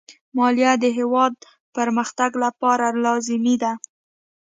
مالیه 0.37 0.73
د 0.83 0.85
هېواد 0.97 1.33
پرمختګ 1.75 2.31
لپاره 2.43 2.85
لازمي 3.03 3.55
ده. 3.63 3.71